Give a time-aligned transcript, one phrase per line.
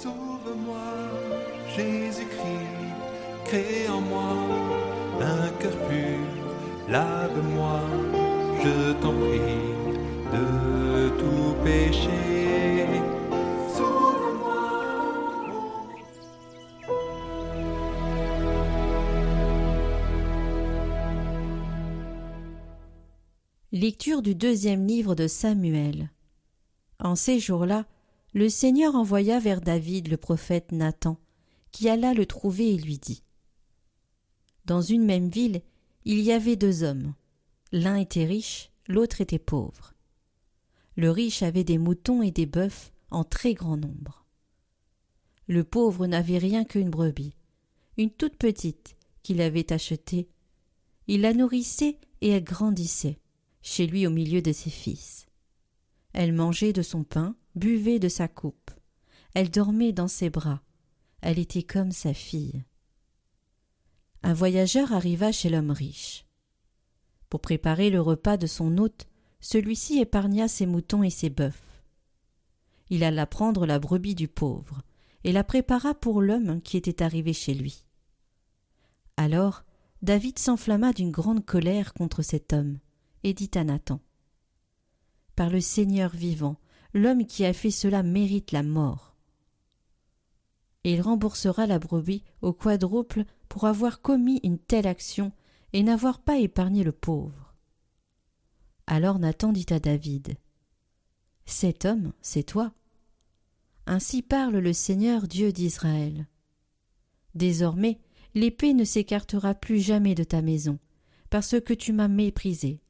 [0.00, 0.94] Sauve-moi,
[1.76, 2.94] Jésus-Christ,
[3.46, 4.36] crée en moi
[5.20, 7.80] un cœur pur, lave-moi,
[8.62, 9.74] je t'en prie,
[10.32, 12.86] de tout péché.
[23.72, 26.10] Lecture du deuxième livre de Samuel.
[27.00, 27.84] En ces jours-là,
[28.34, 31.18] le Seigneur envoya vers David le prophète Nathan,
[31.72, 33.22] qui alla le trouver et lui dit
[34.64, 35.62] Dans une même ville,
[36.04, 37.14] il y avait deux hommes.
[37.72, 39.94] L'un était riche, l'autre était pauvre.
[40.96, 44.26] Le riche avait des moutons et des bœufs en très grand nombre.
[45.46, 47.34] Le pauvre n'avait rien qu'une brebis,
[47.96, 50.28] une toute petite, qu'il avait achetée.
[51.06, 53.18] Il la nourrissait et elle grandissait,
[53.62, 55.26] chez lui au milieu de ses fils.
[56.12, 58.70] Elle mangeait de son pain, buvait de sa coupe.
[59.34, 60.62] Elle dormait dans ses bras.
[61.20, 62.64] Elle était comme sa fille.
[64.22, 66.26] Un voyageur arriva chez l'homme riche.
[67.28, 69.06] Pour préparer le repas de son hôte,
[69.40, 71.82] celui-ci épargna ses moutons et ses bœufs.
[72.90, 74.82] Il alla prendre la brebis du pauvre
[75.24, 77.84] et la prépara pour l'homme qui était arrivé chez lui.
[79.16, 79.64] Alors
[80.02, 82.78] David s'enflamma d'une grande colère contre cet homme
[83.24, 84.00] et dit à Nathan
[85.36, 86.56] Par le Seigneur vivant,
[86.94, 89.16] l'homme qui a fait cela mérite la mort.
[90.84, 95.32] Et il remboursera la brebis au quadruple pour avoir commis une telle action
[95.72, 97.54] et n'avoir pas épargné le pauvre.
[98.86, 100.36] Alors Nathan dit à David
[101.44, 102.72] Cet homme, c'est toi.
[103.86, 106.26] Ainsi parle le Seigneur Dieu d'Israël.
[107.34, 108.00] Désormais,
[108.34, 110.78] l'épée ne s'écartera plus jamais de ta maison,
[111.30, 112.80] parce que tu m'as méprisé,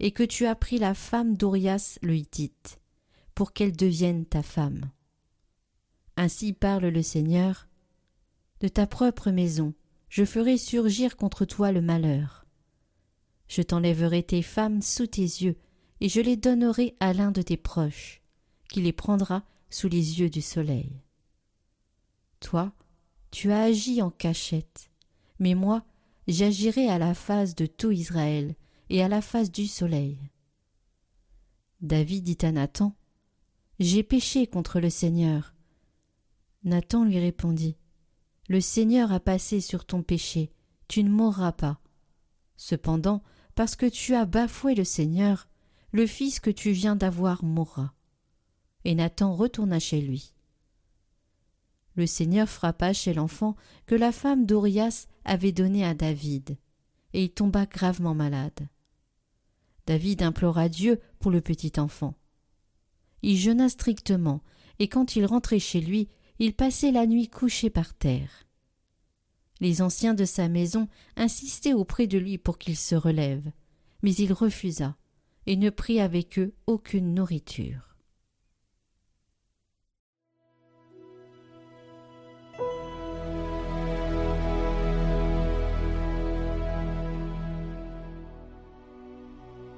[0.00, 2.77] et que tu as pris la femme d'Orias le Hittite,
[3.38, 4.90] pour qu'elle devienne ta femme.
[6.16, 7.68] Ainsi parle le Seigneur.
[8.58, 9.74] De ta propre maison,
[10.08, 12.46] je ferai surgir contre toi le malheur.
[13.46, 15.56] Je t'enlèverai tes femmes sous tes yeux,
[16.00, 18.22] et je les donnerai à l'un de tes proches,
[18.68, 21.00] qui les prendra sous les yeux du soleil.
[22.40, 22.72] Toi,
[23.30, 24.90] tu as agi en cachette,
[25.38, 25.84] mais moi,
[26.26, 28.56] j'agirai à la face de tout Israël
[28.90, 30.18] et à la face du soleil.
[31.80, 32.96] David dit à Nathan
[33.80, 35.54] J'ai péché contre le Seigneur.
[36.64, 37.76] Nathan lui répondit
[38.48, 40.50] Le Seigneur a passé sur ton péché,
[40.88, 41.80] tu ne mourras pas.
[42.56, 43.22] Cependant,
[43.54, 45.48] parce que tu as bafoué le Seigneur,
[45.92, 47.94] le fils que tu viens d'avoir mourra.
[48.84, 50.34] Et Nathan retourna chez lui.
[51.94, 53.54] Le Seigneur frappa chez l'enfant
[53.86, 56.58] que la femme d'Orias avait donné à David,
[57.12, 58.66] et il tomba gravement malade.
[59.86, 62.14] David implora Dieu pour le petit enfant.
[63.22, 64.42] Il jeûna strictement,
[64.78, 66.08] et quand il rentrait chez lui,
[66.38, 68.44] il passait la nuit couché par terre.
[69.60, 73.50] Les anciens de sa maison insistaient auprès de lui pour qu'il se relève,
[74.02, 74.96] mais il refusa,
[75.46, 77.96] et ne prit avec eux aucune nourriture.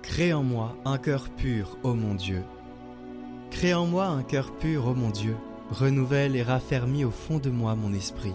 [0.03, 2.43] Crée en moi un cœur pur, ô mon Dieu.
[3.61, 5.37] Crée en moi un cœur pur, ô mon Dieu.
[5.71, 8.33] Renouvelle et raffermis au fond de moi mon esprit.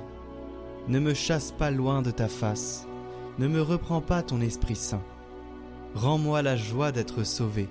[0.88, 2.86] Ne me chasse pas loin de ta face.
[3.40, 5.02] Ne me reprends pas ton Esprit Saint.
[5.96, 7.68] Rends-moi la joie d'être sauvé.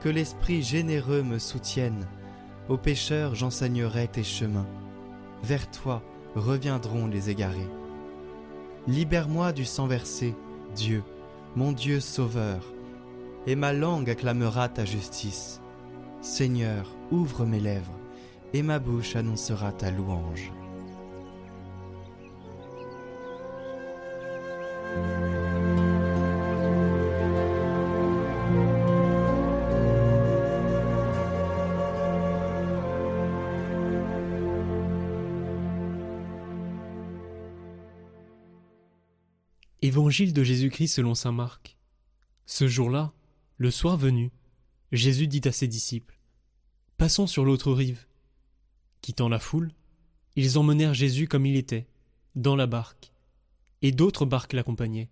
[0.00, 2.06] Que l'Esprit généreux me soutienne.
[2.70, 4.66] Aux pécheurs j'enseignerai tes chemins.
[5.42, 6.02] Vers toi
[6.36, 7.68] reviendront les égarés.
[8.86, 10.34] Libère-moi du sang versé,
[10.74, 11.02] Dieu,
[11.54, 12.62] mon Dieu sauveur,
[13.46, 15.60] et ma langue acclamera ta justice.
[16.20, 17.98] Seigneur, ouvre mes lèvres,
[18.52, 20.52] et ma bouche annoncera ta louange.
[39.80, 41.78] Évangile de Jésus-Christ selon saint Marc.
[42.46, 43.12] Ce jour-là,
[43.56, 44.32] le soir venu,
[44.92, 46.18] Jésus dit à ses disciples
[46.96, 48.06] Passons sur l'autre rive.
[49.02, 49.72] Quittant la foule,
[50.34, 51.86] ils emmenèrent Jésus comme il était,
[52.34, 53.12] dans la barque,
[53.82, 55.10] et d'autres barques l'accompagnaient.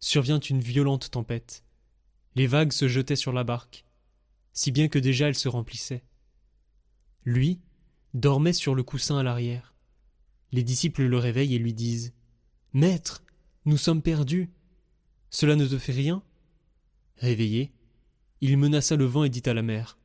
[0.00, 1.64] Survient une violente tempête.
[2.34, 3.84] Les vagues se jetaient sur la barque,
[4.52, 6.04] si bien que déjà elle se remplissait.
[7.24, 7.60] Lui
[8.14, 9.74] dormait sur le coussin à l'arrière.
[10.50, 12.12] Les disciples le réveillent et lui disent
[12.72, 13.22] Maître,
[13.64, 14.50] nous sommes perdus.
[15.30, 16.22] Cela ne te fait rien?
[17.16, 17.72] Réveillé,
[18.42, 19.96] il menaça le vent et dit à la mer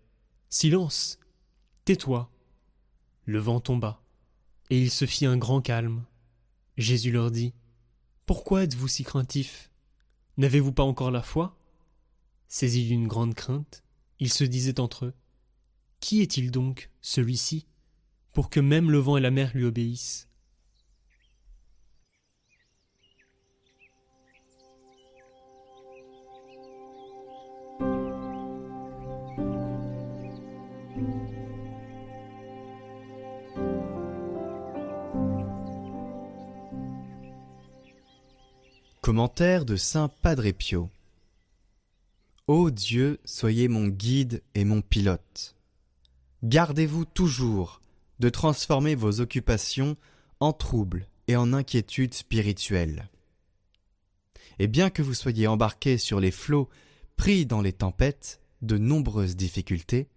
[0.47, 1.19] Silence
[1.85, 2.31] Tais-toi.
[3.25, 4.01] Le vent tomba,
[4.69, 6.05] et il se fit un grand calme.
[6.77, 7.53] Jésus leur dit
[8.27, 9.71] Pourquoi êtes-vous si craintifs?
[10.37, 11.57] N'avez-vous pas encore la foi?
[12.47, 13.83] Saisis d'une grande crainte,
[14.19, 15.13] ils se disaient entre eux
[15.99, 17.65] Qui est-il donc, celui-ci,
[18.33, 20.26] pour que même le vent et la mer lui obéissent?
[39.07, 40.89] Commentaire de Saint Padre Pio
[42.47, 45.55] Ô Dieu, soyez mon guide et mon pilote.
[46.43, 47.79] Gardez-vous toujours
[48.19, 49.95] de transformer vos occupations
[50.41, 53.07] en troubles et en inquiétudes spirituelles.
[54.59, 56.67] Et bien que vous soyez embarqués sur les flots,
[57.15, 60.09] pris dans les tempêtes, de nombreuses difficultés,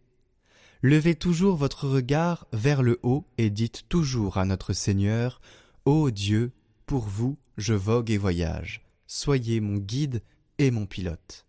[0.82, 5.40] levez toujours votre regard vers le haut et dites toujours à notre Seigneur,
[5.84, 6.50] Ô Dieu,
[6.90, 10.24] pour vous je vogue et voyage, soyez mon guide
[10.58, 11.46] et mon pilote.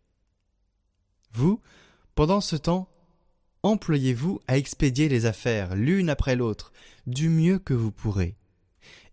[1.33, 1.59] Vous,
[2.13, 2.87] pendant ce temps,
[3.63, 6.71] employez-vous à expédier les affaires l'une après l'autre,
[7.07, 8.37] du mieux que vous pourrez,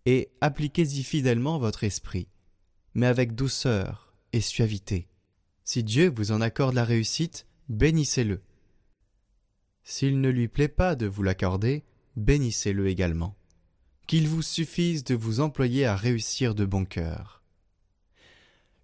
[0.05, 2.29] et appliquez-y fidèlement votre esprit,
[2.93, 5.09] mais avec douceur et suavité.
[5.65, 8.43] Si Dieu vous en accorde la réussite, bénissez-le.
[9.83, 11.85] S'il ne lui plaît pas de vous l'accorder,
[12.17, 13.38] bénissez-le également
[14.09, 17.43] qu'il vous suffise de vous employer à réussir de bon cœur.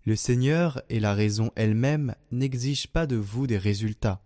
[0.05, 4.23] Le Seigneur et la raison elle-même n'exigent pas de vous des résultats,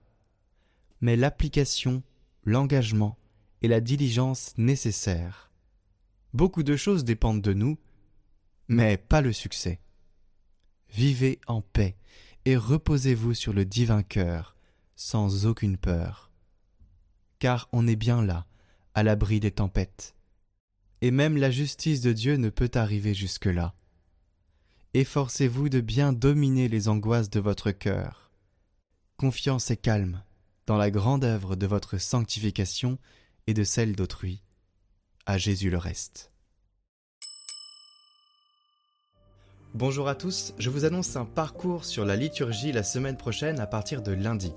[1.01, 2.03] mais l'application,
[2.43, 3.17] l'engagement
[3.63, 5.53] et la diligence nécessaires.
[6.35, 7.79] Beaucoup de choses dépendent de nous,
[8.67, 9.79] mais pas le succès.
[10.91, 11.97] Vivez en paix
[12.45, 14.57] et reposez-vous sur le divin cœur,
[14.97, 16.33] sans aucune peur.
[17.39, 18.47] Car on est bien là,
[18.95, 20.18] à l'abri des tempêtes
[21.01, 23.75] et même la justice de Dieu ne peut arriver jusque-là.
[24.95, 28.31] Efforcez-vous de bien dominer les angoisses de votre cœur.
[29.17, 30.23] Confiance et calme
[30.67, 32.99] dans la grande œuvre de votre sanctification
[33.47, 34.43] et de celle d'autrui.
[35.25, 36.31] À Jésus le reste.
[39.75, 43.67] Bonjour à tous, je vous annonce un parcours sur la liturgie la semaine prochaine à
[43.67, 44.53] partir de lundi.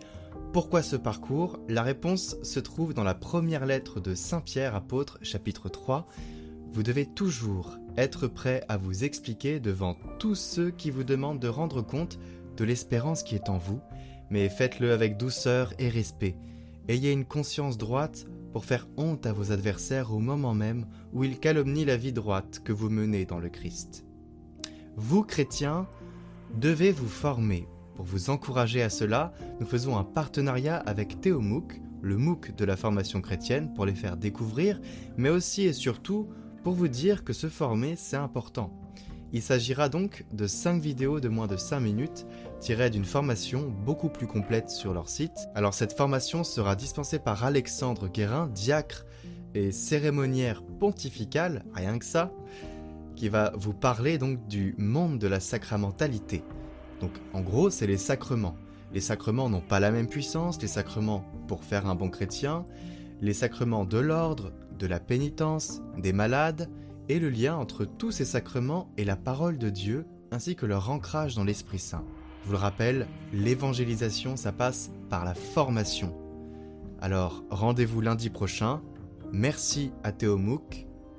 [0.54, 1.62] Pourquoi ce parcours?
[1.70, 6.06] La réponse se trouve dans la première lettre de Saint Pierre apôtre chapitre 3.
[6.74, 11.48] Vous devez toujours être prêt à vous expliquer devant tous ceux qui vous demandent de
[11.48, 12.20] rendre compte
[12.58, 13.80] de l'espérance qui est en vous,
[14.30, 16.36] mais faites-le avec douceur et respect.
[16.90, 21.40] Ayez une conscience droite pour faire honte à vos adversaires au moment même où ils
[21.40, 24.04] calomnient la vie droite que vous menez dans le Christ.
[24.98, 25.88] Vous, chrétiens,
[26.60, 32.18] devez vous former pour vous encourager à cela, nous faisons un partenariat avec Théomouc, le
[32.18, 34.80] MOOC de la formation chrétienne, pour les faire découvrir,
[35.18, 36.30] mais aussi et surtout
[36.64, 38.72] pour vous dire que se former, c'est important.
[39.34, 42.26] Il s'agira donc de 5 vidéos de moins de 5 minutes
[42.60, 45.48] tirées d'une formation beaucoup plus complète sur leur site.
[45.56, 49.06] Alors cette formation sera dispensée par Alexandre Guérin, diacre
[49.54, 52.32] et cérémoniaire pontifical, rien que ça,
[53.16, 56.44] qui va vous parler donc du monde de la sacramentalité.
[57.02, 58.56] Donc en gros, c'est les sacrements.
[58.94, 62.66] Les sacrements n'ont pas la même puissance, les sacrements pour faire un bon chrétien,
[63.22, 66.70] les sacrements de l'ordre, de la pénitence, des malades,
[67.10, 70.90] et le lien entre tous ces sacrements et la parole de Dieu, ainsi que leur
[70.90, 72.06] ancrage dans l'Esprit Saint.
[72.44, 76.16] Je vous le rappelle, l'évangélisation, ça passe par la formation.
[77.02, 78.82] Alors rendez-vous lundi prochain.
[79.32, 80.40] Merci à Théo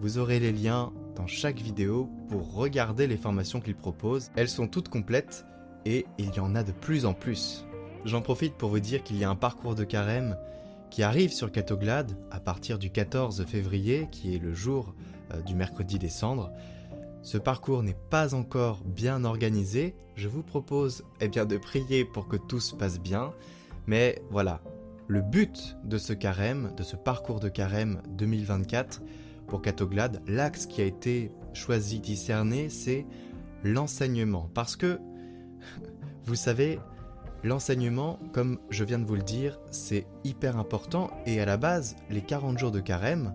[0.01, 4.31] Vous aurez les liens dans chaque vidéo pour regarder les formations qu'il propose.
[4.37, 5.45] Elles sont toutes complètes
[5.85, 7.67] et il y en a de plus en plus.
[8.05, 10.37] J'en profite pour vous dire qu'il y a un parcours de carême
[10.91, 14.95] qui arrive sur Catoglade à partir du 14 février, qui est le jour
[15.33, 16.53] euh, du mercredi des cendres.
[17.23, 19.95] Ce parcours n'est pas encore bien organisé.
[20.17, 23.33] Je vous propose eh bien, de prier pour que tout se passe bien.
[23.87, 24.61] Mais voilà,
[25.07, 29.03] le but de ce carême, de ce parcours de carême 2024
[29.47, 33.07] pour Catoglade, l'axe qui a été choisi, discerné, c'est
[33.63, 34.51] l'enseignement.
[34.53, 34.99] Parce que
[36.25, 36.79] vous savez,
[37.43, 41.97] l'enseignement, comme je viens de vous le dire, c'est hyper important et à la base,
[42.11, 43.35] les 40 jours de carême,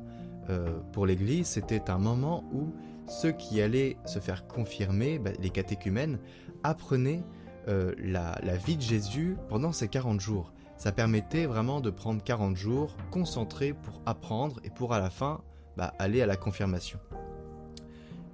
[0.49, 2.73] euh, pour l'Église, c'était un moment où
[3.07, 6.19] ceux qui allaient se faire confirmer, bah, les catéchumènes,
[6.63, 7.23] apprenaient
[7.67, 10.53] euh, la, vie de Jésus pendant ces 40 jours.
[10.77, 15.41] Ça permettait vraiment de prendre 40 jours concentrés pour apprendre et pour à la fin
[15.75, 16.99] bah, aller à la confirmation.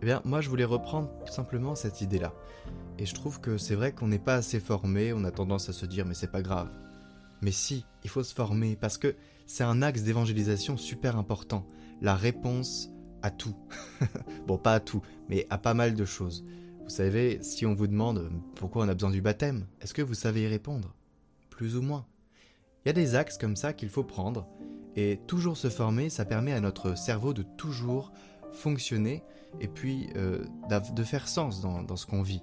[0.03, 2.33] Eh bien, moi je voulais reprendre simplement cette idée-là.
[3.00, 5.72] Et je trouve que c'est vrai qu'on n'est pas assez formé, on a tendance à
[5.72, 6.69] se dire mais c'est pas grave.
[7.41, 9.15] Mais si, il faut se former parce que
[9.48, 11.65] c'est un axe d'évangélisation super important.
[12.01, 12.89] La réponse
[13.22, 13.55] à tout.
[14.45, 16.43] bon, pas à tout, mais à pas mal de choses.
[16.83, 20.15] Vous savez, si on vous demande pourquoi on a besoin du baptême, est-ce que vous
[20.15, 20.93] savez y répondre?
[21.50, 22.05] Plus ou moins.
[22.83, 24.50] Il y a des axes comme ça qu'il faut prendre,
[24.98, 28.12] et toujours se former, ça permet à notre cerveau de toujours
[28.53, 29.24] fonctionner,
[29.60, 32.41] et puis euh, de faire sens dans, ce qu'on vit.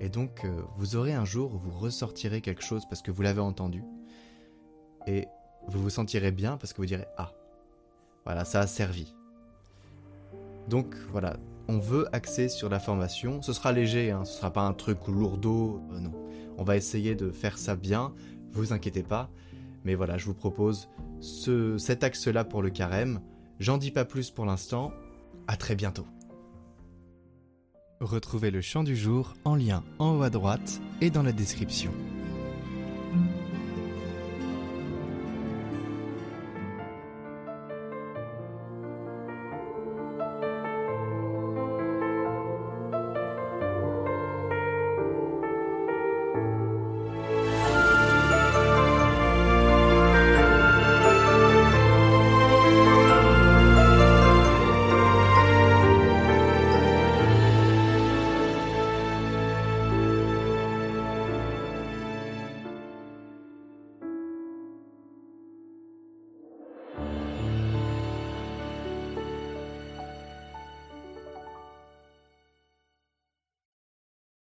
[0.00, 3.22] Et donc, euh, vous aurez un jour où vous ressortirez quelque chose parce que vous
[3.22, 3.84] l'avez entendu,
[5.06, 5.26] et
[5.68, 7.32] vous vous sentirez bien parce que vous direz Ah,
[8.24, 9.14] voilà, ça a servi.
[10.68, 11.36] Donc voilà,
[11.68, 13.42] on veut axer sur la formation.
[13.42, 16.12] Ce sera léger, hein, ce sera pas un truc lourdeau, euh, non.
[16.56, 18.12] On va essayer de faire ça bien,
[18.52, 19.28] vous inquiétez pas.
[19.84, 20.88] Mais voilà, je vous propose
[21.20, 23.20] ce, cet axe-là pour le carême.
[23.60, 24.92] J'en dis pas plus pour l'instant.
[25.46, 26.06] À très bientôt.
[28.00, 31.92] Retrouvez le chant du jour en lien en haut à droite et dans la description.